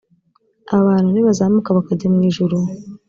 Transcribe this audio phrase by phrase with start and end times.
[0.71, 2.57] aba bantu nibazamuka bakajya mu ijuru